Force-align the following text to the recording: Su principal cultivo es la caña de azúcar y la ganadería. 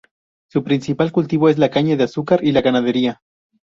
Su 0.49 0.63
principal 0.63 1.11
cultivo 1.11 1.47
es 1.47 1.59
la 1.59 1.69
caña 1.69 1.95
de 1.95 2.05
azúcar 2.05 2.43
y 2.43 2.53
la 2.53 2.61
ganadería. 2.61 3.21